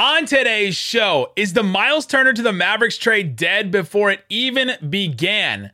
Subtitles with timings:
[0.00, 4.70] On today's show, is the Miles Turner to the Mavericks trade dead before it even
[4.88, 5.72] began?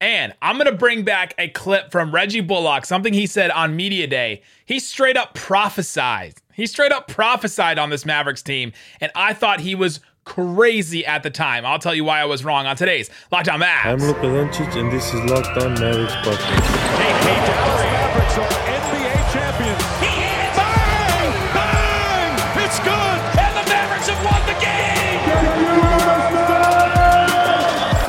[0.00, 3.76] And I'm going to bring back a clip from Reggie Bullock, something he said on
[3.76, 4.42] Media Day.
[4.64, 6.34] He straight up prophesied.
[6.52, 8.72] He straight up prophesied on this Mavericks team.
[9.00, 11.64] And I thought he was crazy at the time.
[11.64, 13.84] I'll tell you why I was wrong on today's Locked On Mavs.
[13.84, 16.78] I'm Luka Doncic, and this is Locked On Mavericks podcast.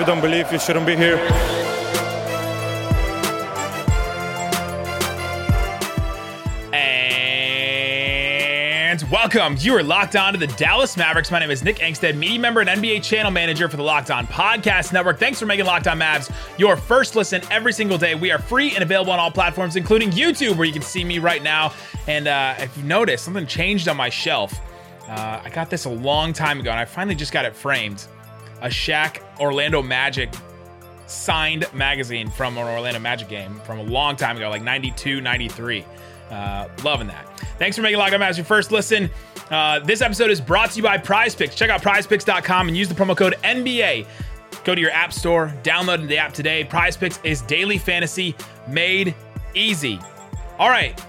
[0.09, 1.17] Don't believe, you shouldn't be here.
[8.89, 9.55] And welcome.
[9.59, 11.29] You are locked on to the Dallas Mavericks.
[11.29, 14.25] My name is Nick Angstadt, media member and NBA channel manager for the Locked On
[14.25, 15.19] Podcast Network.
[15.19, 18.15] Thanks for making Locked On Mavs your first listen every single day.
[18.15, 21.19] We are free and available on all platforms, including YouTube, where you can see me
[21.19, 21.71] right now.
[22.07, 24.59] And uh, if you notice, something changed on my shelf.
[25.07, 28.07] Uh, I got this a long time ago, and I finally just got it framed.
[28.61, 30.33] A Shaq Orlando Magic
[31.07, 35.85] signed magazine from an Orlando Magic game from a long time ago, like 92, 93.
[36.29, 37.25] Uh, loving that.
[37.57, 39.09] Thanks for making Locked On Mavs your first listen.
[39.49, 41.55] Uh, this episode is brought to you by Prize Picks.
[41.55, 44.05] Check out prizepicks.com and use the promo code NBA.
[44.63, 46.63] Go to your app store, download the app today.
[46.63, 48.35] Prize Picks is daily fantasy
[48.67, 49.15] made
[49.55, 49.99] easy.
[50.59, 51.03] All right,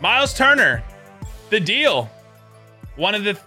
[0.00, 0.82] Miles Turner,
[1.48, 2.10] the deal.
[2.96, 3.38] One of the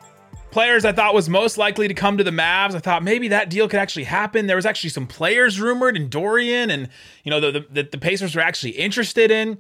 [0.54, 2.76] players I thought was most likely to come to the Mavs.
[2.76, 4.46] I thought maybe that deal could actually happen.
[4.48, 6.90] There was actually some players rumored in Dorian, and
[7.24, 9.58] you know the the, the Pacers were actually interested in.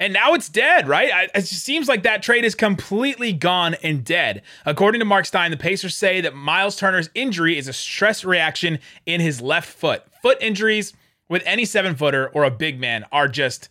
[0.00, 1.12] And now it's dead, right?
[1.12, 4.42] I, it seems like that trade is completely gone and dead.
[4.66, 8.80] According to Mark Stein, the Pacers say that Miles Turner's injury is a stress reaction
[9.06, 10.02] in his left foot.
[10.20, 10.92] Foot injuries
[11.28, 13.68] with any seven footer or a big man are just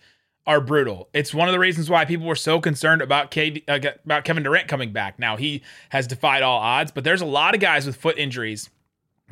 [0.48, 1.08] are brutal.
[1.14, 4.44] It's one of the reasons why people were so concerned about KD, uh, about Kevin
[4.44, 5.20] Durant coming back.
[5.20, 8.70] Now he has defied all odds, but there's a lot of guys with foot injuries,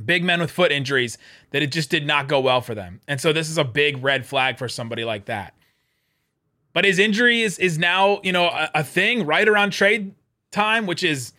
[0.04, 1.18] big men with foot injuries
[1.52, 3.02] that it just did not go well for them.
[3.08, 5.56] And so this is a big red flag for somebody like that.
[6.74, 10.14] But his injury is is now, you know, a, a thing right around trade
[10.52, 11.34] time, which is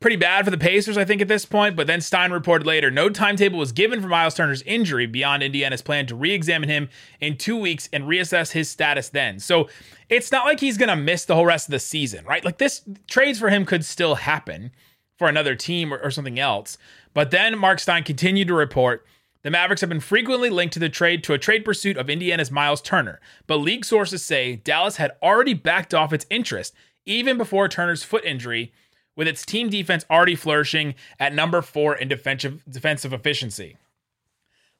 [0.00, 1.76] pretty bad for the Pacers, I think, at this point.
[1.76, 5.82] But then Stein reported later no timetable was given for Miles Turner's injury beyond Indiana's
[5.82, 6.88] plan to re examine him
[7.20, 9.38] in two weeks and reassess his status then.
[9.38, 9.68] So
[10.08, 12.44] it's not like he's going to miss the whole rest of the season, right?
[12.44, 14.70] Like this trades for him could still happen
[15.16, 16.78] for another team or, or something else.
[17.12, 19.04] But then Mark Stein continued to report.
[19.42, 22.50] The Mavericks have been frequently linked to the trade to a trade pursuit of Indiana's
[22.50, 26.74] Miles Turner, but league sources say Dallas had already backed off its interest
[27.06, 28.72] even before Turner's foot injury,
[29.18, 33.76] with its team defense already flourishing at number four in defensive defensive efficiency.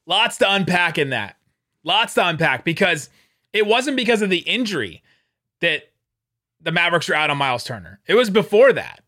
[0.06, 1.36] Lots to unpack in that.
[1.82, 3.10] Lots to unpack because
[3.52, 5.02] it wasn't because of the injury
[5.60, 5.90] that
[6.60, 8.00] the Mavericks were out on Miles Turner.
[8.06, 9.02] It was before that.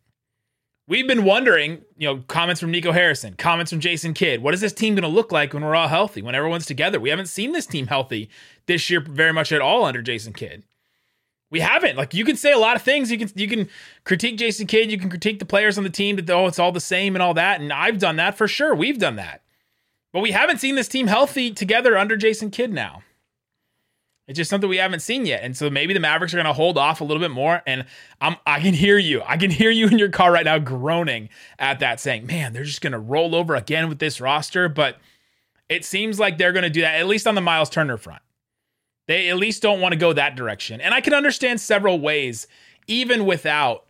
[0.89, 4.43] We've been wondering, you know, comments from Nico Harrison, comments from Jason Kidd.
[4.43, 6.99] What is this team going to look like when we're all healthy, when everyone's together?
[6.99, 8.29] We haven't seen this team healthy
[8.67, 10.65] this year very much at all under Jason Kidd.
[11.51, 11.97] We haven't.
[11.97, 13.11] Like you can say a lot of things.
[13.11, 13.69] You can you can
[14.05, 14.91] critique Jason Kidd.
[14.91, 17.23] You can critique the players on the team that oh it's all the same and
[17.23, 17.61] all that.
[17.61, 18.75] And I've done that for sure.
[18.75, 19.43] We've done that,
[20.13, 23.03] but we haven't seen this team healthy together under Jason Kidd now.
[24.31, 25.43] It's just something we haven't seen yet.
[25.43, 27.65] And so maybe the Mavericks are going to hold off a little bit more.
[27.67, 27.85] And
[28.21, 29.23] I'm, I can hear you.
[29.27, 32.63] I can hear you in your car right now groaning at that, saying, man, they're
[32.63, 34.69] just going to roll over again with this roster.
[34.69, 34.99] But
[35.69, 38.23] it seems like they're going to do that, at least on the Miles Turner front.
[39.11, 40.81] They at least don't want to go that direction.
[40.81, 42.47] And I can understand several ways,
[42.87, 43.87] even without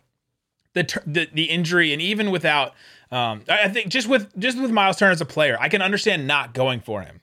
[0.73, 2.73] the, the, the injury and even without,
[3.11, 6.25] um, I think just with, just with Miles Turner as a player, I can understand
[6.25, 7.21] not going for him.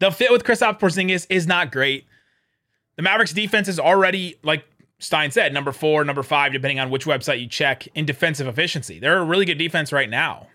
[0.00, 2.08] The fit with Kristaps Porzingis is not great.
[2.96, 4.64] The Mavericks defense is already, like
[4.98, 8.98] Stein said, number four, number five, depending on which website you check, in defensive efficiency.
[8.98, 10.48] They're a really good defense right now.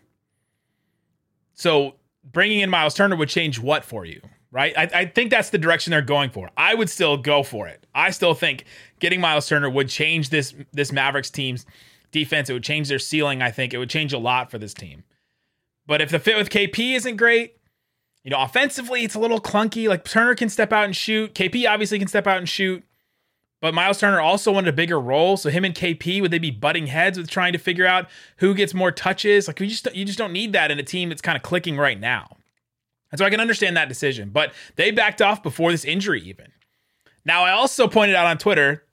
[1.54, 1.96] So
[2.34, 4.20] bringing in Miles Turner would change what for you,
[4.52, 4.74] right?
[4.78, 6.50] I, I, think that's the direction they're going for.
[6.58, 7.86] I would still go for it.
[7.96, 8.66] I still think
[9.00, 11.66] getting Miles Turner would change this this Mavericks team's
[12.12, 12.50] defense.
[12.50, 13.42] It would change their ceiling.
[13.42, 15.04] I think it would change a lot for this team.
[15.88, 17.58] But if the fit with KP isn't great,
[18.24, 19.88] you know, offensively, it's a little clunky.
[19.88, 21.34] Like Turner can step out and shoot.
[21.34, 22.84] KP obviously can step out and shoot.
[23.62, 25.38] But Miles Turner also wanted a bigger role.
[25.38, 28.56] So him and KP, would they be butting heads with trying to figure out who
[28.56, 29.48] gets more touches?
[29.48, 31.78] Like we just you just don't need that in a team that's kind of clicking
[31.78, 32.38] right now.
[33.12, 34.30] And so I can understand that decision.
[34.30, 36.52] But they backed off before this injury even.
[37.26, 38.84] Now I also pointed out on Twitter,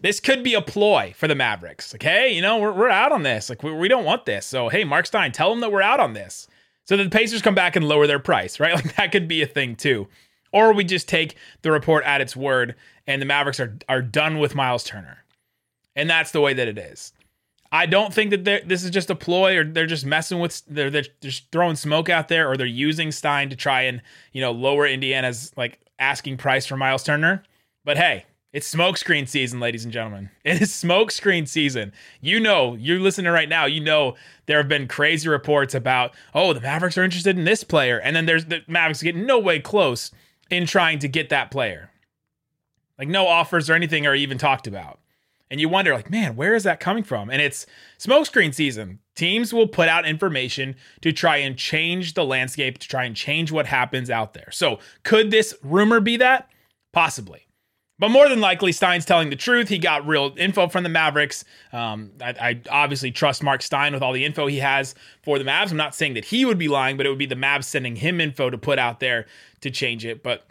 [0.00, 1.92] this could be a ploy for the Mavericks.
[1.92, 3.48] Like, hey, you know, we're, we're out on this.
[3.48, 4.46] Like we, we don't want this.
[4.46, 6.48] So hey, Mark Stein, tell them that we're out on this.
[6.84, 8.74] So that the Pacers come back and lower their price, right?
[8.84, 10.08] Like that could be a thing too.
[10.52, 12.74] Or we just take the report at its word
[13.06, 15.24] and the Mavericks are are done with Miles Turner.
[15.94, 17.12] And that's the way that it is.
[17.72, 20.90] I don't think that this is just a ploy or they're just messing with they're,
[20.90, 24.02] they're just throwing smoke out there or they're using Stein to try and
[24.32, 27.44] you know lower Indiana's like asking price for Miles Turner.
[27.84, 30.30] But hey, it's smokescreen season, ladies and gentlemen.
[30.44, 31.92] It is smokescreen season.
[32.20, 33.66] You know, you're listening right now.
[33.66, 37.62] You know there have been crazy reports about oh the Mavericks are interested in this
[37.62, 40.10] player, and then there's the Mavericks getting no way close
[40.50, 41.90] in trying to get that player.
[42.98, 44.98] Like no offers or anything are even talked about
[45.50, 47.66] and you wonder like man where is that coming from and it's
[47.98, 53.04] smokescreen season teams will put out information to try and change the landscape to try
[53.04, 56.48] and change what happens out there so could this rumor be that
[56.92, 57.46] possibly
[58.00, 59.68] but more than likely, Stein's telling the truth.
[59.68, 61.44] He got real info from the Mavericks.
[61.70, 65.44] Um, I, I, obviously trust Mark Stein with all the info he has for the
[65.44, 65.70] Mavs.
[65.70, 67.96] I'm not saying that he would be lying, but it would be the Mavs sending
[67.96, 69.26] him info to put out there
[69.60, 70.22] to change it.
[70.22, 70.46] But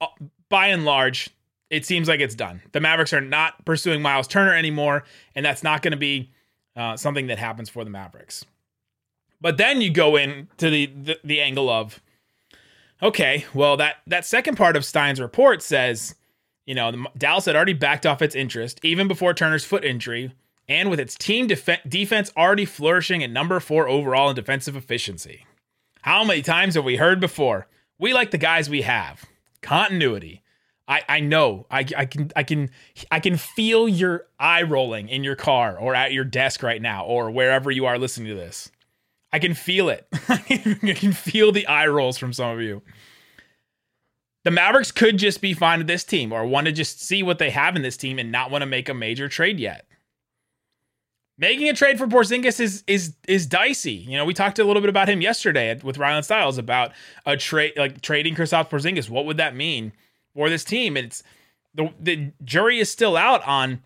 [0.00, 0.08] uh,
[0.48, 1.30] by and large,
[1.72, 2.60] it seems like it's done.
[2.72, 5.04] The Mavericks are not pursuing Miles Turner anymore,
[5.34, 6.30] and that's not going to be
[6.76, 8.44] uh, something that happens for the Mavericks.
[9.40, 12.02] But then you go in to the, the, the angle of,
[13.02, 16.14] okay, well that that second part of Stein's report says,
[16.66, 20.34] you know, the, Dallas had already backed off its interest even before Turner's foot injury,
[20.68, 25.46] and with its team def- defense already flourishing at number four overall in defensive efficiency.
[26.02, 27.66] How many times have we heard before?
[27.98, 29.24] We like the guys we have.
[29.62, 30.41] Continuity.
[30.88, 32.70] I, I know I, I can I can
[33.10, 37.04] I can feel your eye rolling in your car or at your desk right now
[37.04, 38.70] or wherever you are listening to this.
[39.32, 40.06] I can feel it.
[40.28, 40.36] I
[40.94, 42.82] can feel the eye rolls from some of you.
[44.44, 47.38] The Mavericks could just be fine with this team or want to just see what
[47.38, 49.86] they have in this team and not want to make a major trade yet.
[51.38, 53.92] Making a trade for Porzingis is is is dicey.
[53.92, 56.92] You know, we talked a little bit about him yesterday with Ryan Stiles about
[57.24, 59.08] a trade like trading Kristaps Porzingis.
[59.08, 59.92] What would that mean?
[60.34, 60.96] For this team.
[60.96, 61.22] It's
[61.74, 63.82] the the jury is still out on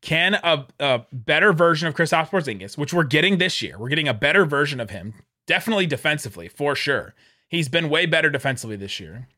[0.00, 3.76] can a, a better version of Kristaps Porzingis, which we're getting this year.
[3.78, 5.14] We're getting a better version of him,
[5.46, 7.14] definitely defensively for sure.
[7.48, 9.28] He's been way better defensively this year.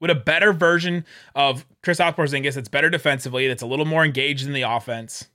[0.00, 1.04] With a better version
[1.34, 5.28] of Kristaps Porzingis that's better defensively, that's a little more engaged in the offense.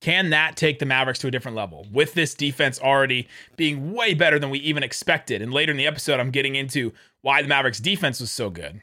[0.00, 4.14] Can that take the Mavericks to a different level with this defense already being way
[4.14, 5.42] better than we even expected?
[5.42, 8.82] And later in the episode, I'm getting into why the Mavericks defense was so good.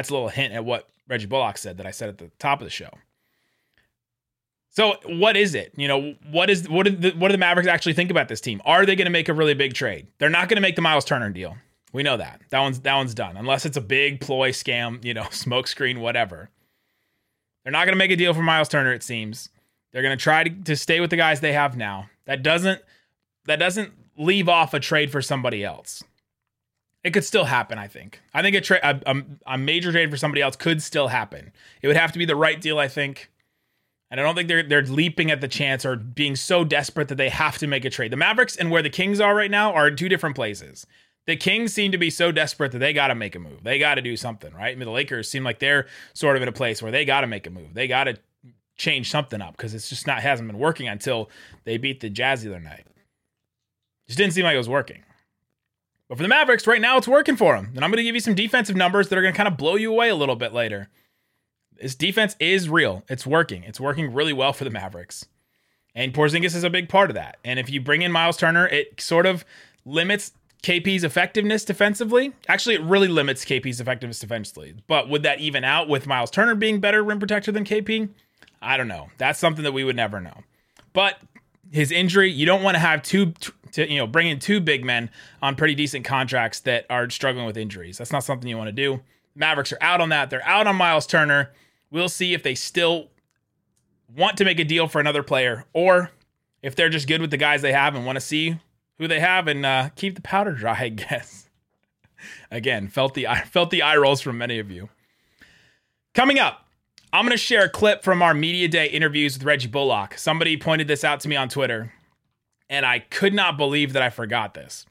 [0.00, 2.62] That's a little hint at what Reggie Bullock said that I said at the top
[2.62, 2.88] of the show.
[4.70, 5.74] So what is it?
[5.76, 8.40] You know, what is what do the, what do the Mavericks actually think about this
[8.40, 8.62] team?
[8.64, 10.06] Are they going to make a really big trade?
[10.16, 11.54] They're not going to make the Miles Turner deal.
[11.92, 12.40] We know that.
[12.48, 13.36] That one's that one's done.
[13.36, 16.48] Unless it's a big ploy scam, you know, smokescreen, whatever.
[17.62, 18.94] They're not going to make a deal for Miles Turner.
[18.94, 19.50] It seems
[19.92, 22.08] they're going to try to stay with the guys they have now.
[22.24, 22.80] That doesn't
[23.44, 26.02] that doesn't leave off a trade for somebody else.
[27.02, 28.20] It could still happen, I think.
[28.34, 29.22] I think a, tra- a, a,
[29.54, 31.52] a major trade for somebody else could still happen.
[31.80, 33.30] It would have to be the right deal, I think.
[34.10, 37.14] And I don't think they're they're leaping at the chance or being so desperate that
[37.14, 38.10] they have to make a trade.
[38.10, 40.86] The Mavericks and where the Kings are right now are in two different places.
[41.26, 43.62] The Kings seem to be so desperate that they got to make a move.
[43.62, 44.72] They got to do something, right?
[44.72, 47.20] I mean, the Lakers seem like they're sort of in a place where they got
[47.20, 47.72] to make a move.
[47.72, 48.18] They got to
[48.76, 51.30] change something up because it's just not hasn't been working until
[51.64, 52.86] they beat the Jazz the other night.
[54.08, 55.04] Just didn't seem like it was working.
[56.10, 57.70] But for the Mavericks, right now it's working for them.
[57.76, 59.56] And I'm going to give you some defensive numbers that are going to kind of
[59.56, 60.88] blow you away a little bit later.
[61.80, 63.04] This defense is real.
[63.08, 63.62] It's working.
[63.62, 65.26] It's working really well for the Mavericks.
[65.94, 67.38] And Porzingis is a big part of that.
[67.44, 69.44] And if you bring in Miles Turner, it sort of
[69.84, 70.32] limits
[70.64, 72.32] KP's effectiveness defensively.
[72.48, 74.74] Actually, it really limits KP's effectiveness defensively.
[74.88, 78.08] But would that even out with Miles Turner being better rim protector than KP?
[78.60, 79.10] I don't know.
[79.16, 80.42] That's something that we would never know.
[80.92, 81.18] But
[81.70, 83.32] his injury, you don't want to have two
[83.72, 85.10] to you know bring in two big men
[85.40, 87.98] on pretty decent contracts that are struggling with injuries.
[87.98, 89.00] That's not something you want to do.
[89.34, 90.30] Mavericks are out on that.
[90.30, 91.52] They're out on Miles Turner.
[91.90, 93.10] We'll see if they still
[94.16, 96.10] want to make a deal for another player or
[96.62, 98.58] if they're just good with the guys they have and want to see
[98.98, 101.48] who they have and uh, keep the powder dry, I guess.
[102.50, 104.90] Again, felt the felt the eye rolls from many of you.
[106.12, 106.66] Coming up,
[107.12, 110.16] I'm going to share a clip from our media day interviews with Reggie Bullock.
[110.16, 111.92] Somebody pointed this out to me on Twitter
[112.70, 114.86] and I could not believe that I forgot this.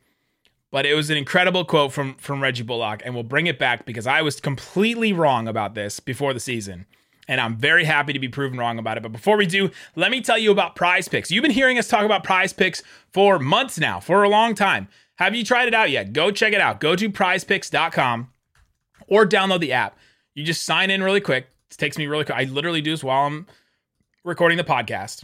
[0.69, 3.85] But it was an incredible quote from from Reggie Bullock, and we'll bring it back
[3.85, 6.85] because I was completely wrong about this before the season.
[7.27, 9.03] And I'm very happy to be proven wrong about it.
[9.03, 11.31] But before we do, let me tell you about prize picks.
[11.31, 12.83] You've been hearing us talk about prize picks
[13.13, 14.87] for months now, for a long time.
[15.15, 16.11] Have you tried it out yet?
[16.11, 16.79] Go check it out.
[16.79, 18.31] Go to prizepicks.com
[19.07, 19.97] or download the app.
[20.33, 21.47] You just sign in really quick.
[21.71, 22.29] It takes me really.
[22.29, 23.47] I literally do this while I'm
[24.23, 25.23] recording the podcast.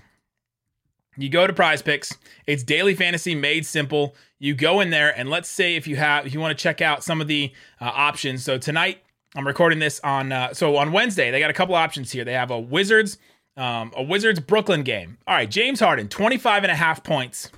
[1.17, 2.13] You go to Prize Picks.
[2.45, 4.15] It's daily fantasy made simple.
[4.37, 6.81] You go in there, and let's say if you have, if you want to check
[6.81, 8.43] out some of the uh, options.
[8.43, 9.01] So tonight,
[9.33, 10.31] I'm recording this on.
[10.31, 12.25] Uh, so on Wednesday, they got a couple options here.
[12.25, 13.17] They have a Wizards
[13.57, 15.17] Um, a Wizards Brooklyn game.
[15.25, 17.49] All right, James Harden, 25 and a half points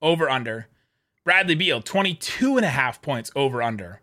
[0.00, 0.68] over under.
[1.24, 4.00] Bradley Beal, 22 and a half points over under.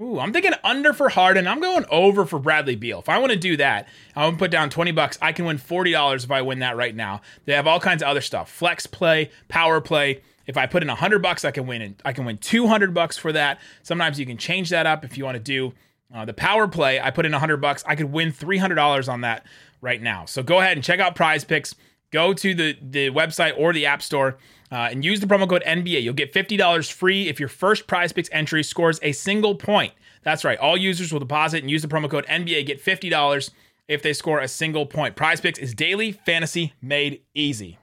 [0.00, 1.48] Ooh, I'm thinking under for Harden.
[1.48, 2.98] I'm going over for Bradley Beal.
[2.98, 5.18] If I want to do that, I want to put down 20 bucks.
[5.22, 7.22] I can win $40 if I win that right now.
[7.46, 8.50] They have all kinds of other stuff.
[8.50, 10.20] Flex play, power play.
[10.46, 13.32] If I put in 100 bucks, I can win I can win 200 bucks for
[13.32, 13.58] that.
[13.82, 15.72] Sometimes you can change that up if you want to do
[16.14, 17.00] uh, the power play.
[17.00, 17.82] I put in 100 bucks.
[17.86, 19.46] I could win $300 on that
[19.80, 20.26] right now.
[20.26, 21.74] So go ahead and check out Prize Picks.
[22.12, 24.38] Go to the the website or the App Store
[24.70, 26.02] uh, and use the promo code NBA.
[26.02, 29.92] You'll get $50 free if your first prize picks entry scores a single point.
[30.22, 30.58] That's right.
[30.58, 33.50] All users will deposit and use the promo code NBA, get $50
[33.88, 35.14] if they score a single point.
[35.14, 37.78] Prize picks is daily fantasy made easy.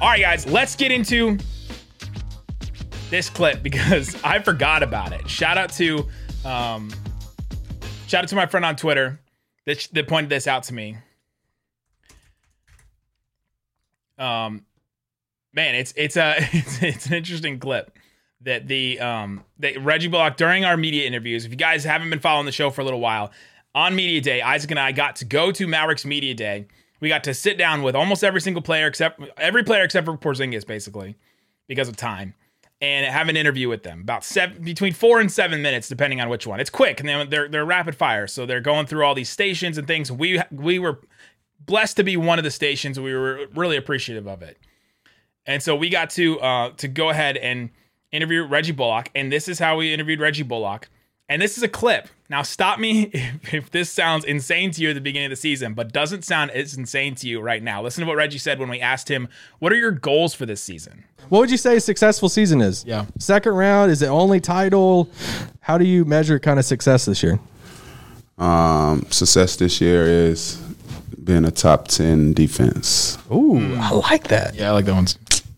[0.00, 1.38] All right, guys, let's get into
[3.10, 5.28] this clip because I forgot about it.
[5.28, 6.08] Shout out to
[6.44, 6.90] um,
[8.06, 9.20] shout out to my friend on Twitter
[9.66, 10.96] that, that pointed this out to me.
[14.18, 14.64] Um,
[15.52, 17.98] man, it's it's a it's, it's an interesting clip
[18.42, 21.44] that the um that Reggie Bullock during our media interviews.
[21.44, 23.32] If you guys haven't been following the show for a little while,
[23.74, 26.66] on media day, Isaac and I got to go to Mavericks media day.
[27.00, 30.16] We got to sit down with almost every single player except every player except for
[30.16, 31.16] Porzingis, basically,
[31.66, 32.34] because of time,
[32.82, 36.28] and have an interview with them about seven between four and seven minutes, depending on
[36.28, 36.58] which one.
[36.58, 39.78] It's quick and they're they're, they're rapid fire, so they're going through all these stations
[39.78, 40.10] and things.
[40.10, 40.98] We we were
[41.60, 42.98] blessed to be one of the stations.
[42.98, 44.58] We were really appreciative of it.
[45.46, 47.70] And so we got to uh, to go ahead and
[48.10, 50.88] interview Reggie Bullock, and this is how we interviewed Reggie Bullock.
[51.28, 52.08] And this is a clip.
[52.28, 55.36] Now, stop me if, if, this sounds insane to you at the beginning of the
[55.36, 57.82] season, but doesn't sound as insane to you right now.
[57.82, 60.62] Listen to what Reggie said when we asked him, "What are your goals for this
[60.62, 62.84] season?" What would you say a successful season is?
[62.86, 65.10] Yeah, second round is it only title?
[65.60, 67.38] How do you measure kind of success this year?
[68.38, 70.56] Um, success this year is
[71.22, 73.18] being a top ten defense.
[73.30, 73.78] Ooh, mm.
[73.78, 74.54] I like that.
[74.54, 75.06] Yeah, I like that one.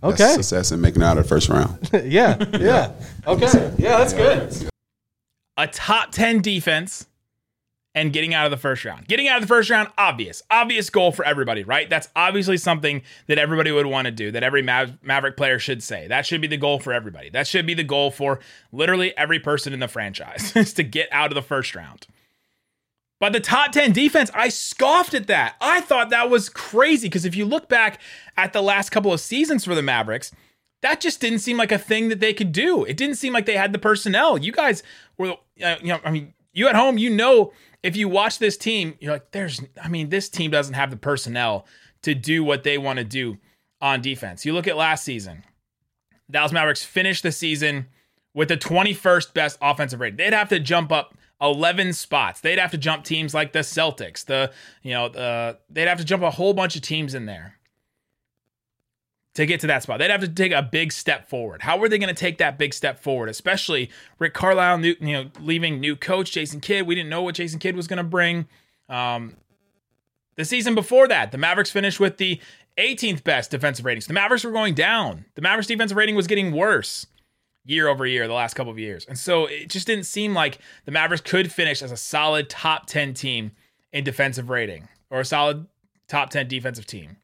[0.02, 1.88] Okay, that's success in making out of the first round.
[2.04, 2.92] yeah, yeah.
[3.26, 4.70] Okay, yeah, that's good.
[5.56, 7.06] A top ten defense
[7.94, 9.06] and getting out of the first round.
[9.06, 11.88] Getting out of the first round, obvious, obvious goal for everybody, right?
[11.88, 15.82] That's obviously something that everybody would want to do, that every Mav- Maverick player should
[15.82, 16.08] say.
[16.08, 17.30] That should be the goal for everybody.
[17.30, 18.40] That should be the goal for
[18.72, 22.08] literally every person in the franchise is to get out of the first round.
[23.20, 25.54] But the top 10 defense, I scoffed at that.
[25.60, 28.00] I thought that was crazy because if you look back
[28.36, 30.32] at the last couple of seasons for the Mavericks,
[30.82, 32.84] that just didn't seem like a thing that they could do.
[32.84, 34.36] It didn't seem like they had the personnel.
[34.36, 34.82] You guys
[35.18, 37.52] were, uh, you know, I mean, you at home, you know,
[37.82, 40.96] if you watch this team, you're like, there's, I mean, this team doesn't have the
[40.96, 41.66] personnel
[42.02, 43.38] to do what they want to do
[43.80, 44.46] on defense.
[44.46, 45.44] You look at last season,
[46.30, 47.86] Dallas Mavericks finished the season
[48.32, 50.16] with the 21st best offensive rating.
[50.16, 52.40] They'd have to jump up 11 spots.
[52.40, 54.52] They'd have to jump teams like the Celtics, the,
[54.82, 57.58] you know, uh, they'd have to jump a whole bunch of teams in there
[59.34, 59.98] to get to that spot.
[59.98, 61.62] They'd have to take a big step forward.
[61.62, 63.28] How were they going to take that big step forward?
[63.28, 66.86] Especially Rick Carlisle, new, you know, leaving new coach Jason Kidd.
[66.86, 68.46] We didn't know what Jason Kidd was going to bring.
[68.88, 69.36] Um,
[70.36, 72.40] the season before that, the Mavericks finished with the
[72.78, 74.06] 18th best defensive ratings.
[74.06, 75.24] The Mavericks were going down.
[75.34, 77.06] The Mavericks defensive rating was getting worse
[77.64, 79.04] year over year the last couple of years.
[79.06, 82.86] And so it just didn't seem like the Mavericks could finish as a solid top
[82.86, 83.52] 10 team
[83.92, 85.66] in defensive rating or a solid
[86.08, 87.16] top 10 defensive team.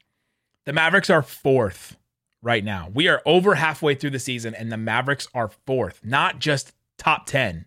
[0.65, 1.97] The Mavericks are fourth
[2.41, 2.89] right now.
[2.93, 7.25] We are over halfway through the season and the Mavericks are fourth, not just top
[7.25, 7.65] 10.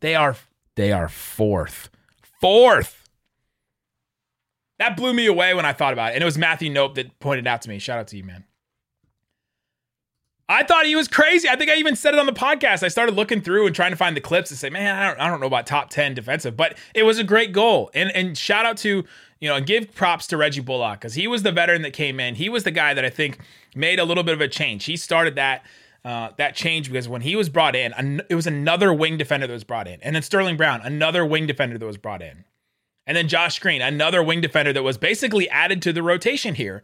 [0.00, 0.36] They are
[0.76, 1.90] they are fourth.
[2.40, 3.08] Fourth.
[4.78, 6.14] That blew me away when I thought about it.
[6.14, 7.78] And it was Matthew Nope that pointed out to me.
[7.78, 8.44] Shout out to you, man.
[10.48, 11.48] I thought he was crazy.
[11.48, 12.82] I think I even said it on the podcast.
[12.82, 15.20] I started looking through and trying to find the clips and say, man, I don't,
[15.20, 17.88] I don't know about top 10 defensive, but it was a great goal.
[17.94, 19.04] And, and shout out to,
[19.38, 22.18] you know, and give props to Reggie Bullock because he was the veteran that came
[22.18, 22.34] in.
[22.34, 23.38] He was the guy that I think
[23.74, 24.84] made a little bit of a change.
[24.84, 25.64] He started that.
[26.02, 29.46] Uh, that change because when he was brought in, an- it was another wing defender
[29.46, 32.46] that was brought in, and then Sterling Brown, another wing defender that was brought in,
[33.06, 36.82] and then Josh Green, another wing defender that was basically added to the rotation here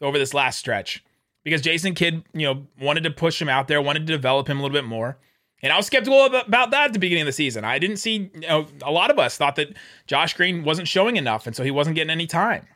[0.00, 1.02] over this last stretch
[1.42, 4.60] because Jason Kidd, you know, wanted to push him out there, wanted to develop him
[4.60, 5.18] a little bit more.
[5.62, 7.64] And I was skeptical about that at the beginning of the season.
[7.64, 9.74] I didn't see, you know, a lot of us thought that
[10.06, 12.66] Josh Green wasn't showing enough, and so he wasn't getting any time.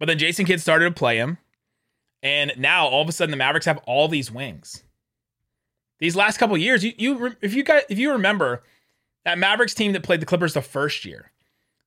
[0.00, 1.38] But then Jason Kidd started to play him,
[2.22, 4.84] and now all of a sudden the Mavericks have all these wings.
[5.98, 8.62] These last couple years, you, you if you guys if you remember
[9.24, 11.30] that Mavericks team that played the Clippers the first year,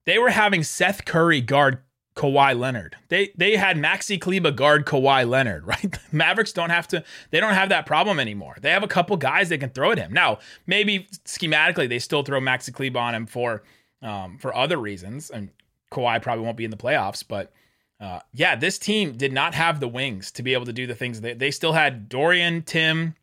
[0.04, 1.80] they were having Seth Curry guard
[2.16, 2.96] Kawhi Leonard.
[3.08, 5.98] They they had Maxi Kleber guard Kawhi Leonard, right?
[6.12, 8.56] Mavericks don't have to they don't have that problem anymore.
[8.60, 10.12] They have a couple guys they can throw at him.
[10.12, 13.62] Now, maybe schematically they still throw Maxi Kleber on him for
[14.02, 15.50] um, for other reasons, and
[15.92, 17.22] Kawhi probably won't be in the playoffs.
[17.26, 17.52] But
[17.98, 20.94] uh, yeah, this team did not have the wings to be able to do the
[20.94, 23.14] things they they still had Dorian, Tim,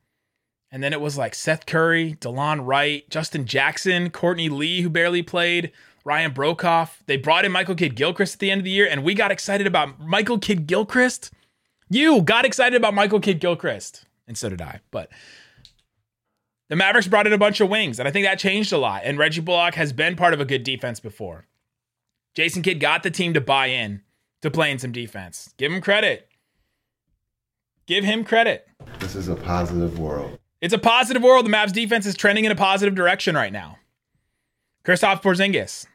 [0.72, 5.22] and then it was like Seth Curry, DeLon Wright, Justin Jackson, Courtney Lee, who barely
[5.22, 5.72] played,
[6.04, 6.98] Ryan Broekhoff.
[7.06, 9.32] They brought in Michael Kidd Gilchrist at the end of the year, and we got
[9.32, 11.32] excited about Michael Kidd Gilchrist.
[11.90, 14.80] You got excited about Michael Kidd Gilchrist, and so did I.
[14.90, 15.12] But
[16.70, 19.04] the Mavericks brought in a bunch of wings, and I think that changed a lot.
[19.06, 21.46] And Reggie Bullock has been part of a good defense before.
[22.34, 24.02] Jason Kidd got the team to buy in
[24.44, 25.54] to playing some defense.
[25.58, 26.30] Give him credit.
[27.88, 28.68] Give him credit.
[29.00, 30.38] This is a positive world.
[30.60, 31.46] It's a positive world.
[31.46, 33.78] The Mavs defense is trending in a positive direction right now.
[34.86, 35.88] Kristaps Porzingis,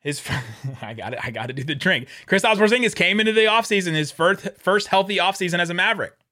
[0.00, 0.22] his
[0.82, 1.18] I got it.
[1.22, 2.08] I got to do the drink.
[2.26, 6.14] Kristaps Porzingis came into the offseason, his first first healthy offseason as a Maverick.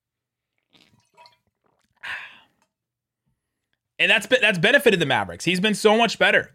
[4.01, 5.45] And that's that's benefited the Mavericks.
[5.45, 6.55] He's been so much better.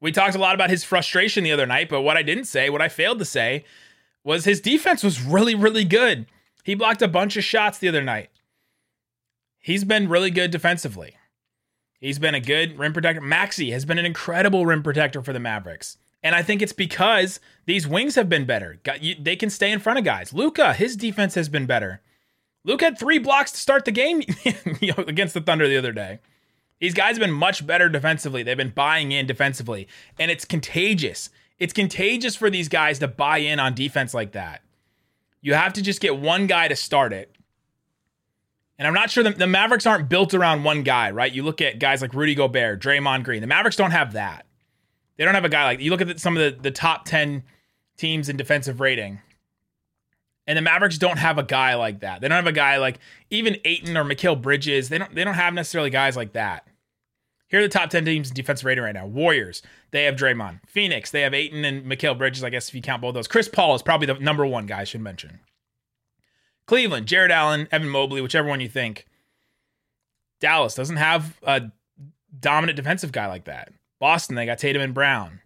[0.00, 2.68] We talked a lot about his frustration the other night, but what I didn't say,
[2.68, 3.64] what I failed to say,
[4.24, 6.26] was his defense was really, really good.
[6.64, 8.30] He blocked a bunch of shots the other night.
[9.58, 11.16] He's been really good defensively.
[12.00, 13.20] He's been a good rim protector.
[13.20, 15.96] Maxey has been an incredible rim protector for the Mavericks.
[16.22, 18.80] And I think it's because these wings have been better.
[19.20, 20.32] They can stay in front of guys.
[20.32, 22.02] Luka, his defense has been better.
[22.64, 24.22] Luke had three blocks to start the game
[25.06, 26.18] against the Thunder the other day.
[26.80, 28.42] These guys have been much better defensively.
[28.42, 31.30] They've been buying in defensively, and it's contagious.
[31.58, 34.62] It's contagious for these guys to buy in on defense like that.
[35.40, 37.34] You have to just get one guy to start it.
[38.78, 41.32] And I'm not sure the, the Mavericks aren't built around one guy, right?
[41.32, 43.40] You look at guys like Rudy Gobert, Draymond Green.
[43.40, 44.46] The Mavericks don't have that.
[45.16, 47.42] They don't have a guy like you look at some of the, the top 10
[47.96, 49.20] teams in defensive rating.
[50.46, 52.20] And the Mavericks don't have a guy like that.
[52.20, 54.88] They don't have a guy like even Ayton or Mikal Bridges.
[54.88, 56.66] They don't they don't have necessarily guys like that.
[57.48, 59.06] Here are the top 10 teams in defensive rating right now.
[59.06, 60.60] Warriors, they have Draymond.
[60.66, 63.28] Phoenix, they have Ayton and Mikal Bridges, I guess if you count both those.
[63.28, 65.40] Chris Paul is probably the number one guy I should mention.
[66.66, 69.06] Cleveland, Jarrett Allen, Evan Mobley, whichever one you think.
[70.40, 71.72] Dallas doesn't have a
[72.38, 73.72] dominant defensive guy like that.
[73.98, 75.40] Boston, they got Tatum and Brown.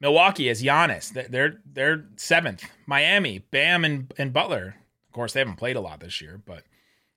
[0.00, 1.12] Milwaukee is Giannis.
[1.30, 2.64] They're they're seventh.
[2.86, 4.74] Miami, Bam and, and Butler.
[5.08, 6.64] Of course, they haven't played a lot this year, but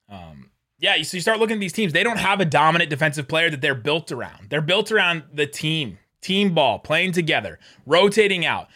[0.10, 3.28] um, yeah, so you start looking at these teams, they don't have a dominant defensive
[3.28, 4.50] player that they're built around.
[4.50, 8.68] They're built around the team, team ball, playing together, rotating out,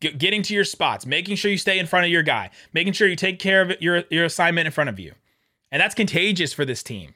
[0.00, 3.08] getting to your spots, making sure you stay in front of your guy, making sure
[3.08, 5.14] you take care of your, your assignment in front of you.
[5.72, 7.14] And that's contagious for this team.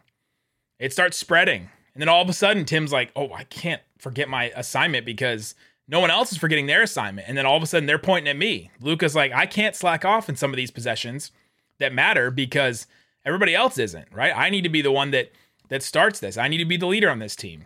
[0.80, 1.70] It starts spreading.
[1.94, 5.54] And then all of a sudden, Tim's like, oh, I can't forget my assignment because
[5.86, 7.28] no one else is forgetting their assignment.
[7.28, 8.72] And then all of a sudden, they're pointing at me.
[8.80, 11.30] Luka's like, I can't slack off in some of these possessions
[11.78, 12.88] that matter because–
[13.24, 14.32] Everybody else isn't, right?
[14.36, 15.32] I need to be the one that
[15.68, 16.36] that starts this.
[16.36, 17.64] I need to be the leader on this team.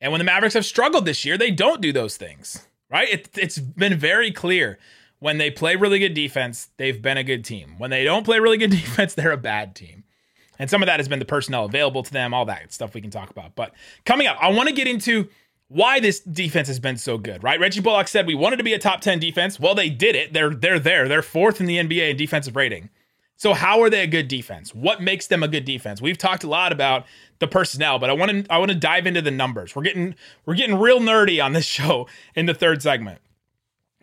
[0.00, 3.08] And when the Mavericks have struggled this year, they don't do those things, right?
[3.08, 4.78] It, it's been very clear.
[5.18, 7.76] When they play really good defense, they've been a good team.
[7.78, 10.04] When they don't play really good defense, they're a bad team.
[10.58, 13.00] And some of that has been the personnel available to them, all that stuff we
[13.00, 13.54] can talk about.
[13.54, 13.74] But
[14.04, 15.28] coming up, I want to get into
[15.68, 17.58] why this defense has been so good, right?
[17.58, 19.58] Reggie Bullock said we wanted to be a top 10 defense.
[19.58, 20.32] Well, they did it.
[20.32, 21.08] They're they're there.
[21.08, 22.90] They're fourth in the NBA in defensive rating.
[23.36, 24.74] So how are they a good defense?
[24.74, 26.00] What makes them a good defense?
[26.00, 27.04] We've talked a lot about
[27.40, 29.74] the personnel, but I want to I want to dive into the numbers.
[29.74, 30.14] We're getting
[30.46, 33.20] we're getting real nerdy on this show in the third segment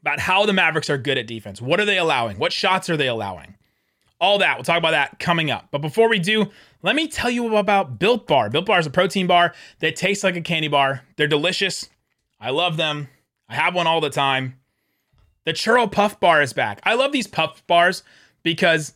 [0.01, 1.61] about how the Mavericks are good at defense.
[1.61, 2.37] What are they allowing?
[2.37, 3.55] What shots are they allowing?
[4.19, 4.57] All that.
[4.57, 5.69] We'll talk about that coming up.
[5.71, 6.51] But before we do,
[6.83, 8.49] let me tell you about Built Bar.
[8.49, 11.03] Built Bar is a protein bar that tastes like a candy bar.
[11.15, 11.89] They're delicious.
[12.39, 13.07] I love them.
[13.49, 14.57] I have one all the time.
[15.45, 16.79] The Churro Puff Bar is back.
[16.83, 18.03] I love these puff bars
[18.43, 18.93] because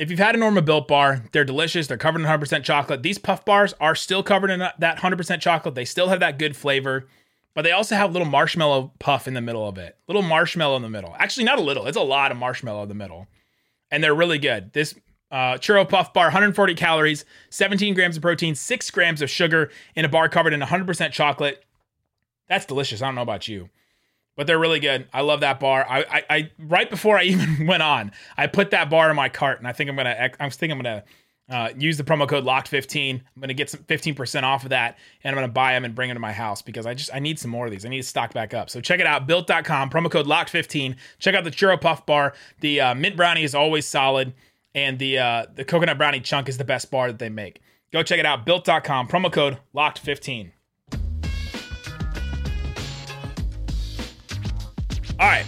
[0.00, 1.86] if you've had a Norma Built Bar, they're delicious.
[1.86, 3.02] They're covered in 100% chocolate.
[3.02, 5.74] These puff bars are still covered in that 100% chocolate.
[5.74, 7.06] They still have that good flavor,
[7.52, 9.98] but they also have a little marshmallow puff in the middle of it.
[10.08, 11.14] Little marshmallow in the middle.
[11.18, 11.86] Actually, not a little.
[11.86, 13.26] It's a lot of marshmallow in the middle,
[13.90, 14.72] and they're really good.
[14.72, 14.94] This
[15.30, 20.06] uh, churro puff bar, 140 calories, 17 grams of protein, six grams of sugar in
[20.06, 21.62] a bar covered in 100% chocolate.
[22.48, 23.02] That's delicious.
[23.02, 23.68] I don't know about you
[24.40, 25.06] but they're really good.
[25.12, 25.84] I love that bar.
[25.86, 29.28] I, I, I, right before I even went on, I put that bar in my
[29.28, 31.04] cart, and I think I'm gonna, I think I'm gonna
[31.50, 33.16] uh, use the promo code locked15.
[33.16, 36.08] I'm gonna get some 15% off of that, and I'm gonna buy them and bring
[36.08, 37.84] them to my house because I just I need some more of these.
[37.84, 38.70] I need to stock back up.
[38.70, 39.90] So check it out, built.com.
[39.90, 40.96] Promo code locked15.
[41.18, 42.32] Check out the churro puff bar.
[42.60, 44.32] The uh, mint brownie is always solid,
[44.74, 47.60] and the uh, the coconut brownie chunk is the best bar that they make.
[47.92, 49.06] Go check it out, built.com.
[49.06, 50.52] Promo code locked15.
[55.20, 55.44] All right.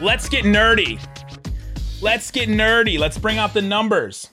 [0.00, 1.04] Let's get nerdy.
[2.00, 2.96] Let's get nerdy.
[2.96, 4.30] Let's bring out the numbers.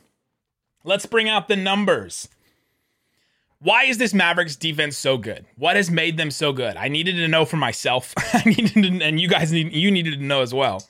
[0.83, 2.29] Let's bring out the numbers.
[3.57, 5.47] Why is this Mavericks defense so good?
[5.57, 6.77] What has made them so good?
[6.77, 8.13] I needed to know for myself.
[8.33, 10.87] I needed to, and you guys need you needed to know as well.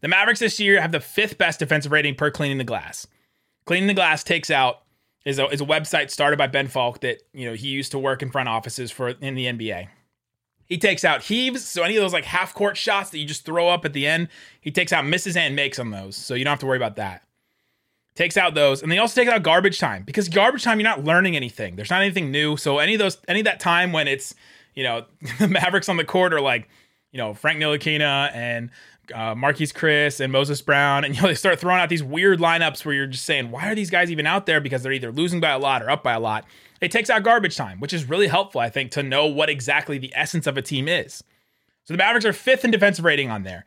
[0.00, 3.06] The Mavericks this year have the fifth best defensive rating per cleaning the glass.
[3.66, 4.82] Cleaning the glass takes out
[5.24, 8.00] is a, is a website started by Ben Falk that you know he used to
[8.00, 9.86] work in front offices for in the NBA.
[10.72, 13.44] He takes out heaves, so any of those like half court shots that you just
[13.44, 16.44] throw up at the end, he takes out misses and makes on those, so you
[16.44, 17.24] don't have to worry about that.
[18.14, 21.04] Takes out those, and they also take out garbage time because garbage time you're not
[21.04, 21.76] learning anything.
[21.76, 22.56] There's not anything new.
[22.56, 24.34] So any of those, any of that time when it's
[24.74, 25.04] you know
[25.38, 26.70] the Mavericks on the court are like
[27.10, 28.70] you know Frank Ntilikina and
[29.14, 32.38] uh, Marquese Chriss and Moses Brown, and you know they start throwing out these weird
[32.38, 34.58] lineups where you're just saying, why are these guys even out there?
[34.58, 36.46] Because they're either losing by a lot or up by a lot.
[36.82, 39.98] It takes out garbage time, which is really helpful, I think, to know what exactly
[39.98, 41.22] the essence of a team is.
[41.84, 43.64] So the Mavericks are fifth in defensive rating on there.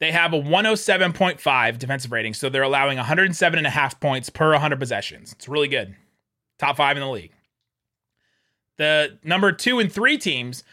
[0.00, 4.52] They have a 107.5 defensive rating, so they're allowing 107 and a half points per
[4.52, 5.32] 100 possessions.
[5.32, 5.94] It's really good.
[6.58, 7.32] Top five in the league.
[8.78, 10.64] The number two and three teams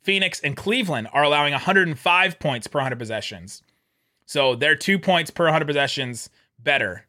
[0.00, 3.62] Phoenix and Cleveland are allowing 105 points per 100 possessions.
[4.24, 7.04] So they're two points per 100 possessions better.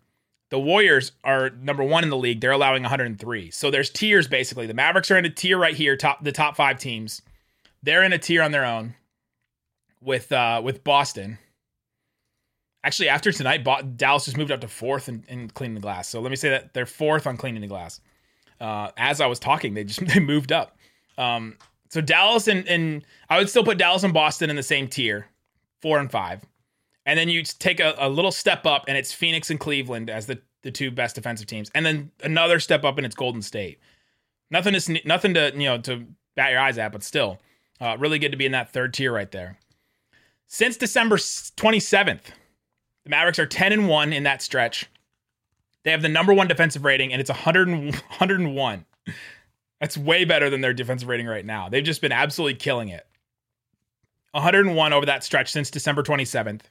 [0.49, 2.41] The Warriors are number one in the league.
[2.41, 3.51] They're allowing 103.
[3.51, 4.65] So there's tiers basically.
[4.65, 7.21] The Mavericks are in a tier right here, top the top five teams.
[7.83, 8.95] They're in a tier on their own
[10.01, 11.37] with uh, with Boston.
[12.83, 16.07] Actually, after tonight, Dallas just moved up to fourth in, in cleaning the glass.
[16.07, 17.99] So let me say that they're fourth on cleaning the glass.
[18.59, 20.77] Uh, as I was talking, they just they moved up.
[21.17, 21.57] Um,
[21.89, 25.27] so Dallas and, and I would still put Dallas and Boston in the same tier,
[25.81, 26.41] four and five.
[27.09, 30.27] And then you take a, a little step up, and it's Phoenix and Cleveland as
[30.27, 31.71] the, the two best defensive teams.
[31.73, 33.79] And then another step up, and it's Golden State.
[34.51, 37.39] Nothing to nothing to you know to bat your eyes at, but still,
[37.81, 39.57] uh, really good to be in that third tier right there.
[40.45, 42.25] Since December 27th,
[43.05, 44.87] the Mavericks are 10 and 1 in that stretch.
[45.83, 48.85] They have the number one defensive rating, and it's 100, 101.
[49.81, 51.69] That's way better than their defensive rating right now.
[51.69, 53.07] They've just been absolutely killing it.
[54.33, 56.61] 101 over that stretch since December 27th.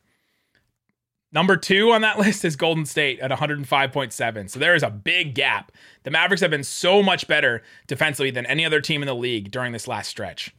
[1.33, 4.51] Number two on that list is Golden State at 105.7.
[4.51, 5.73] So there is a big gap.
[6.05, 9.51] The Mavericks have been so much better defensively than any other team in the league
[9.51, 10.55] during this last stretch.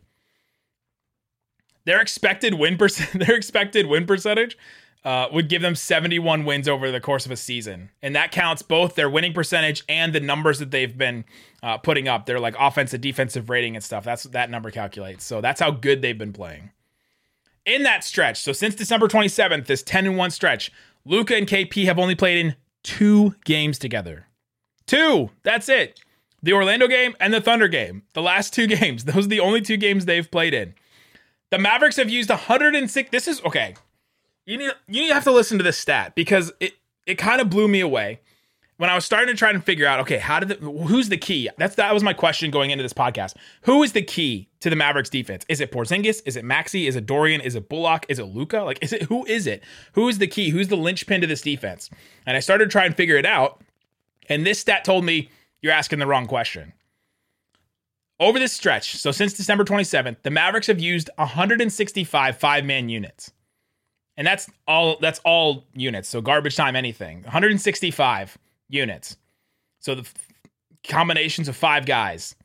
[1.85, 4.57] Their expected win percent, their expected win percentage
[5.03, 7.89] uh, would give them 71 wins over the course of a season.
[8.01, 11.25] And that counts both their winning percentage and the numbers that they've been
[11.63, 12.25] uh, putting up.
[12.25, 14.03] Their like offensive, defensive rating and stuff.
[14.03, 15.23] That's that number calculates.
[15.23, 16.71] So that's how good they've been playing.
[17.69, 20.71] In that stretch, so since December 27th, this 10 and 1 stretch,
[21.05, 24.25] Luka and KP have only played in two games together.
[24.87, 25.29] Two.
[25.43, 25.99] That's it.
[26.41, 28.03] The Orlando game and the Thunder game.
[28.13, 29.05] The last two games.
[29.05, 30.73] Those are the only two games they've played in.
[31.51, 33.09] The Mavericks have used 106.
[33.11, 33.75] This is okay
[34.49, 36.73] you need you have to listen to this stat because it
[37.05, 38.19] it kind of blew me away
[38.79, 41.17] when I was starting to try and figure out, okay, how did the, who's the
[41.17, 41.49] key?
[41.57, 43.35] That's that was my question going into this podcast.
[43.63, 45.45] Who is the key to the Mavericks defense?
[45.49, 46.21] Is it Porzingis?
[46.25, 46.87] Is it Maxi?
[46.87, 47.41] Is it Dorian?
[47.41, 48.05] Is it Bullock?
[48.07, 48.61] Is it Luka?
[48.61, 49.63] Like, is it who is it?
[49.93, 50.49] Who is the key?
[50.51, 51.89] Who's the linchpin to this defense?
[52.25, 53.61] And I started to try and figure it out.
[54.29, 55.29] And this stat told me
[55.61, 56.71] you're asking the wrong question.
[58.17, 63.33] Over this stretch, so since December 27th, the Mavericks have used 165 five man units
[64.15, 68.37] and that's all that's all units so garbage time anything 165
[68.69, 69.17] units.
[69.79, 70.13] So the f-
[70.87, 72.35] combinations of five guys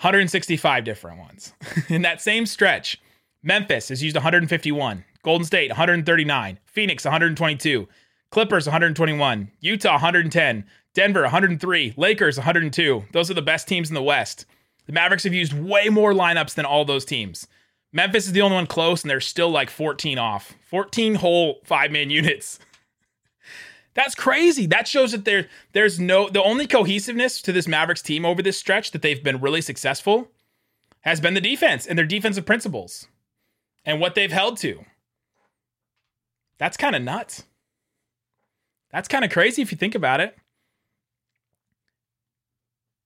[0.00, 1.52] 165 different ones.
[1.88, 3.00] In that same stretch
[3.42, 7.88] memphis has used 151 golden state 139 phoenix 122
[8.30, 10.64] clippers 121 utah 110
[10.94, 14.44] denver 103 lakers 102 those are the best teams in the west.
[14.90, 17.46] The mavericks have used way more lineups than all those teams.
[17.92, 20.54] Memphis is the only one close, and they're still like 14 off.
[20.68, 22.58] 14 whole five man units.
[23.94, 24.66] That's crazy.
[24.66, 28.58] That shows that there there's no the only cohesiveness to this Mavericks team over this
[28.58, 30.28] stretch that they've been really successful
[31.02, 33.08] has been the defense and their defensive principles
[33.84, 34.84] and what they've held to.
[36.58, 37.44] That's kind of nuts.
[38.92, 40.36] That's kind of crazy if you think about it.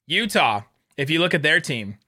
[0.06, 0.62] Utah,
[0.96, 1.98] if you look at their team,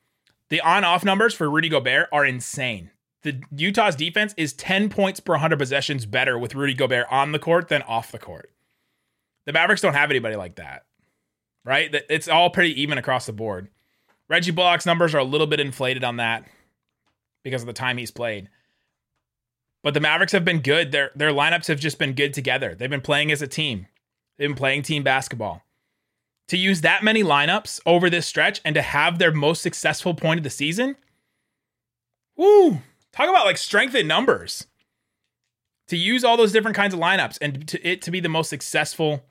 [0.49, 2.91] the on off numbers for Rudy Gobert are insane.
[3.23, 7.39] The Utah's defense is 10 points per 100 possessions better with Rudy Gobert on the
[7.39, 8.51] court than off the court.
[9.47, 10.85] The Mavericks don't have anybody like that,
[11.65, 11.95] right?
[12.11, 13.69] It's all pretty even across the board.
[14.29, 16.45] Reggie Bullock's numbers are a little bit inflated on that
[17.45, 18.49] because of the time he's played.
[19.85, 20.91] But the Mavericks have been good.
[20.91, 22.75] Their their lineups have just been good together.
[22.75, 23.87] They've been playing as a team.
[24.37, 25.63] They've been playing team basketball
[26.49, 30.39] to use that many lineups over this stretch and to have their most successful point
[30.39, 30.97] of the season.
[32.37, 32.81] Woo!
[33.13, 34.67] Talk about like strength in numbers.
[35.89, 38.51] To use all those different kinds of lineups and to it to be the most
[38.51, 39.25] successful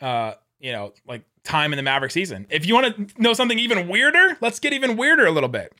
[0.00, 2.46] uh you know, like time in the Maverick season.
[2.50, 5.72] If you want to know something even weirder, let's get even weirder a little bit.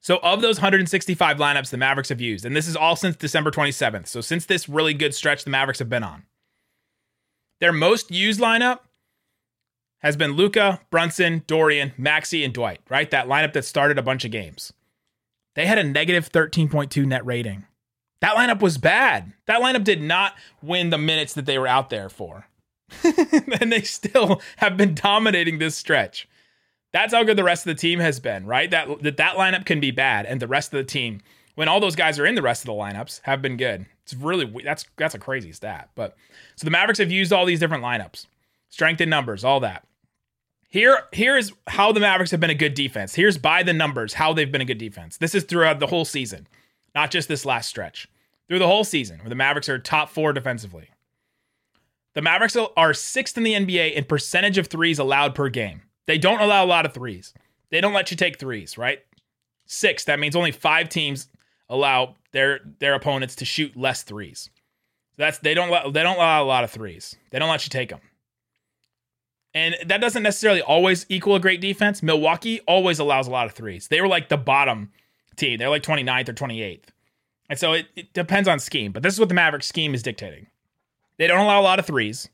[0.00, 3.50] So, of those 165 lineups the Mavericks have used, and this is all since December
[3.50, 6.24] 27th, so since this really good stretch the Mavericks have been on,
[7.58, 8.80] their most used lineup
[10.00, 13.10] has been Luka, Brunson, Dorian, Maxi, and Dwight, right?
[13.10, 14.74] That lineup that started a bunch of games.
[15.54, 17.64] They had a negative 13.2 net rating.
[18.20, 19.32] That lineup was bad.
[19.46, 22.46] That lineup did not win the minutes that they were out there for.
[23.60, 26.28] and they still have been dominating this stretch.
[26.92, 28.70] That's how good the rest of the team has been, right?
[28.70, 31.20] That that that lineup can be bad, and the rest of the team,
[31.56, 33.86] when all those guys are in the rest of the lineups, have been good.
[34.04, 35.90] It's really that's that's a crazy stat.
[35.94, 36.16] But
[36.56, 38.26] so the Mavericks have used all these different lineups,
[38.68, 39.84] strength in numbers, all that.
[40.68, 43.14] Here here is how the Mavericks have been a good defense.
[43.14, 45.16] Here's by the numbers how they've been a good defense.
[45.16, 46.46] This is throughout the whole season,
[46.94, 48.08] not just this last stretch.
[48.46, 50.90] Through the whole season, where the Mavericks are top four defensively.
[52.14, 55.82] The Mavericks are sixth in the NBA in percentage of threes allowed per game.
[56.06, 57.34] They don't allow a lot of threes.
[57.70, 59.00] They don't let you take threes, right?
[59.66, 60.04] Six.
[60.04, 61.28] That means only five teams
[61.68, 64.50] allow their their opponents to shoot less threes.
[65.16, 67.16] That's they don't they don't allow a lot of threes.
[67.30, 68.00] They don't let you take them.
[69.54, 72.02] And that doesn't necessarily always equal a great defense.
[72.02, 73.86] Milwaukee always allows a lot of threes.
[73.86, 74.90] They were like the bottom
[75.36, 75.58] team.
[75.58, 76.86] They're like 29th or 28th.
[77.48, 80.02] And so it, it depends on scheme, but this is what the Maverick scheme is
[80.02, 80.48] dictating.
[81.18, 82.28] They don't allow a lot of threes.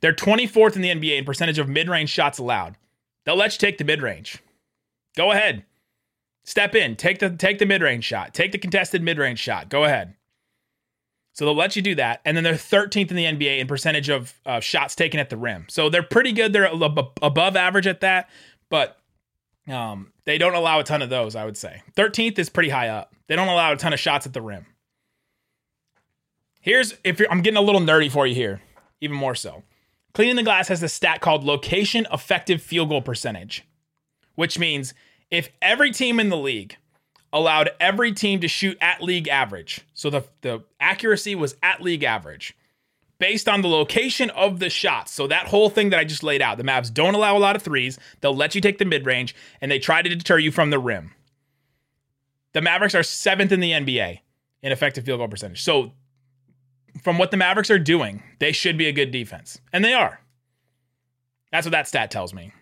[0.00, 2.76] They're 24th in the NBA in percentage of mid-range shots allowed.
[3.24, 4.38] They'll let you take the mid range.
[5.16, 5.64] Go ahead.
[6.44, 6.96] Step in.
[6.96, 8.32] Take the take the mid range shot.
[8.32, 9.68] Take the contested mid range shot.
[9.68, 10.14] Go ahead.
[11.34, 14.08] So they'll let you do that, and then they're 13th in the NBA in percentage
[14.08, 15.66] of uh, shots taken at the rim.
[15.68, 16.52] So they're pretty good.
[16.52, 18.28] They're above average at that,
[18.70, 18.98] but
[19.68, 21.36] um, they don't allow a ton of those.
[21.36, 23.14] I would say 13th is pretty high up.
[23.28, 24.66] They don't allow a ton of shots at the rim.
[26.60, 28.60] Here's if I'm getting a little nerdy for you here,
[29.00, 29.62] even more so.
[30.14, 33.64] Cleaning the Glass has a stat called location effective field goal percentage,
[34.34, 34.94] which means
[35.30, 36.76] if every team in the league
[37.32, 42.02] allowed every team to shoot at league average, so the, the accuracy was at league
[42.02, 42.56] average,
[43.18, 45.12] based on the location of the shots.
[45.12, 47.56] So that whole thing that I just laid out, the Mavs don't allow a lot
[47.56, 47.98] of threes.
[48.20, 50.78] They'll let you take the mid range, and they try to deter you from the
[50.78, 51.12] rim.
[52.54, 54.20] The Mavericks are seventh in the NBA
[54.62, 55.62] in effective field goal percentage.
[55.62, 55.92] So
[57.02, 59.60] from what the Mavericks are doing, they should be a good defense.
[59.72, 60.20] And they are.
[61.52, 62.52] That's what that stat tells me.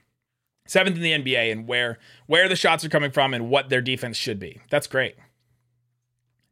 [0.66, 3.80] Seventh in the NBA and where where the shots are coming from and what their
[3.80, 4.60] defense should be.
[4.70, 5.14] That's great.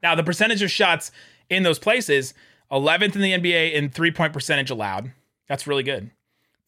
[0.03, 1.11] Now, the percentage of shots
[1.51, 2.35] in those places,
[2.71, 5.13] 11th in the NBA in three point percentage allowed.
[5.49, 6.11] That's really good.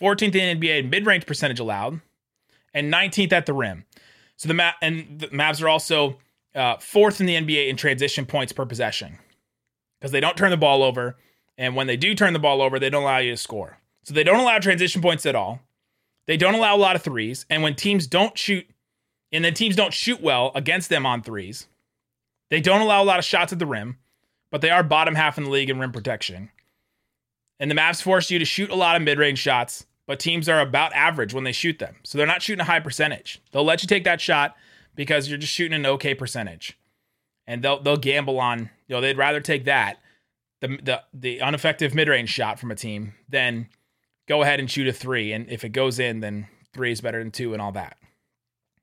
[0.01, 2.01] 14th in the NBA in mid range percentage allowed,
[2.75, 3.85] and 19th at the rim.
[4.37, 6.19] So the Ma- and the Mavs are also
[6.55, 9.19] uh, fourth in the NBA in transition points per possession
[9.99, 11.17] because they don't turn the ball over.
[11.59, 13.79] And when they do turn the ball over, they don't allow you to score.
[14.05, 15.61] So they don't allow transition points at all.
[16.27, 17.47] They don't allow a lot of threes.
[17.49, 18.67] And when teams don't shoot,
[19.33, 21.67] and the teams don't shoot well against them on threes,
[22.51, 23.99] they don't allow a lot of shots at the rim,
[24.51, 26.51] but they are bottom half in the league in rim protection.
[27.59, 30.49] And the Mavs force you to shoot a lot of mid range shots, but teams
[30.49, 31.97] are about average when they shoot them.
[32.05, 33.41] So they're not shooting a high percentage.
[33.51, 34.55] They'll let you take that shot
[34.95, 36.79] because you're just shooting an okay percentage
[37.47, 39.99] and they'll they'll gamble on you know they'd rather take that
[40.61, 43.69] the the the ineffective mid range shot from a team than
[44.29, 47.19] go ahead and shoot a three, and if it goes in, then three is better
[47.19, 47.97] than two, and all that.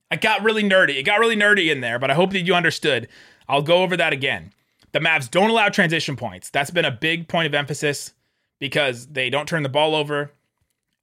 [0.10, 0.98] I got really nerdy.
[0.98, 3.08] It got really nerdy in there, but I hope that you understood.
[3.48, 4.54] I'll go over that again.
[4.92, 6.50] The Mavs don't allow transition points.
[6.50, 8.14] That's been a big point of emphasis
[8.60, 10.32] because they don't turn the ball over,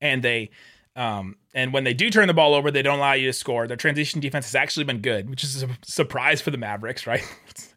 [0.01, 0.51] and they
[1.01, 3.67] um, and when they do turn the ball over, they don't allow you to score.
[3.67, 7.25] Their transition defense has actually been good, which is a surprise for the Mavericks, right?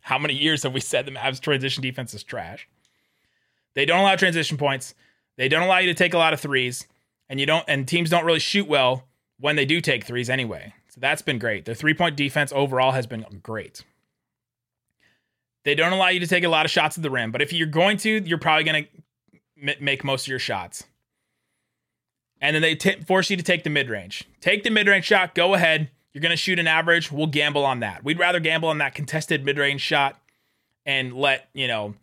[0.02, 2.68] How many years have we said the Mavs transition defense is trash?
[3.76, 4.94] They don't allow transition points.
[5.38, 6.86] They don't allow you to take a lot of threes,
[7.30, 9.08] and you don't and teams don't really shoot well
[9.40, 10.74] when they do take threes anyway.
[10.90, 11.64] So that's been great.
[11.64, 13.86] Their three-point defense overall has been great.
[15.64, 17.54] They don't allow you to take a lot of shots at the rim, but if
[17.54, 18.86] you're going to, you're probably going
[19.64, 20.84] to make most of your shots
[22.44, 24.26] and then they t- force you to take the mid range.
[24.42, 25.90] Take the mid range shot, go ahead.
[26.12, 27.12] You're going to shoot an average.
[27.12, 28.04] We'll gamble on that.
[28.04, 30.20] We'd rather gamble on that contested mid range shot
[30.86, 31.96] and let, you know,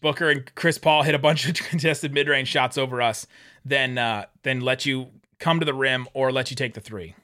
[0.00, 3.26] Booker and Chris Paul hit a bunch of contested mid range shots over us
[3.64, 7.14] than, uh, than let you come to the rim or let you take the three.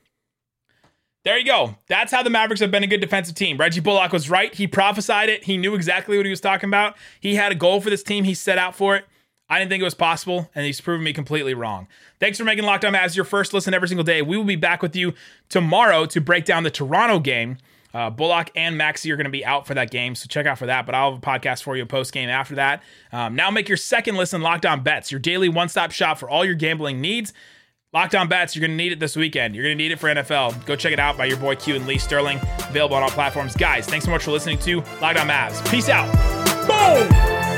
[1.25, 1.77] There you go.
[1.87, 3.59] That's how the Mavericks have been a good defensive team.
[3.59, 4.53] Reggie Bullock was right.
[4.53, 5.45] He prophesied it.
[5.45, 6.97] He knew exactly what he was talking about.
[7.21, 8.25] He had a goal for this team.
[8.25, 9.05] He set out for it.
[9.49, 11.89] I didn't think it was possible, and he's proven me completely wrong.
[12.21, 14.23] Thanks for making Locked On as your first listen every single day.
[14.23, 15.13] We will be back with you
[15.49, 17.59] tomorrow to break down the Toronto game.
[17.93, 20.59] Uh, Bullock and Maxi are going to be out for that game, so check out
[20.59, 20.87] for that.
[20.87, 22.83] But I'll have a podcast for you post game after that.
[23.13, 26.31] Um, now make your second listen Locked On Bets, your daily one stop shop for
[26.31, 27.35] all your gambling needs.
[27.93, 29.55] Locked on bets, you're going to need it this weekend.
[29.55, 30.65] You're going to need it for NFL.
[30.65, 32.39] Go check it out by your boy Q and Lee Sterling.
[32.61, 33.55] Available on all platforms.
[33.55, 35.71] Guys, thanks so much for listening to Locked on Mavs.
[35.71, 36.11] Peace out.
[36.67, 37.52] Boom!